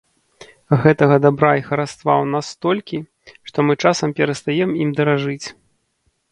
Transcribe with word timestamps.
Гэтага 0.85 1.15
дабра 1.25 1.51
і 1.59 1.61
хараства 1.67 2.13
ў 2.15 2.25
нас 2.37 2.45
столькі, 2.55 2.97
што 3.51 3.57
мы 3.69 3.73
часам 3.87 4.09
перастаем 4.23 4.69
ім 4.87 4.99
даражыць. 5.01 5.47